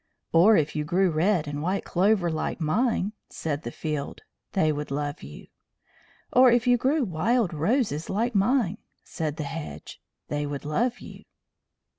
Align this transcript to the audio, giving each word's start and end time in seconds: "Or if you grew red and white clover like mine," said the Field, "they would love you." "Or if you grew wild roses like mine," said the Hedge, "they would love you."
"Or 0.33 0.57
if 0.57 0.75
you 0.75 0.83
grew 0.83 1.11
red 1.11 1.47
and 1.47 1.61
white 1.61 1.85
clover 1.85 2.31
like 2.31 2.59
mine," 2.59 3.13
said 3.29 3.61
the 3.61 3.69
Field, 3.71 4.21
"they 4.53 4.71
would 4.71 4.89
love 4.89 5.21
you." 5.21 5.45
"Or 6.33 6.49
if 6.51 6.65
you 6.65 6.75
grew 6.75 7.03
wild 7.03 7.53
roses 7.53 8.09
like 8.09 8.33
mine," 8.33 8.79
said 9.03 9.37
the 9.37 9.43
Hedge, 9.43 10.01
"they 10.27 10.47
would 10.47 10.65
love 10.65 11.01
you." 11.01 11.21